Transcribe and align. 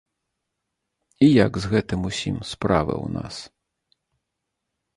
І 1.25 1.27
як 1.45 1.51
з 1.65 1.69
гэтым 1.75 1.99
усім 2.11 2.37
справы 2.55 2.93
ў 3.05 3.15
нас. 3.19 3.35